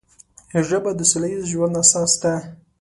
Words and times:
ژبه 0.67 0.91
د 0.97 1.01
سوله 1.11 1.27
ییز 1.31 1.43
ژوند 1.51 1.73
اساس 1.83 2.11
ده 2.21 2.33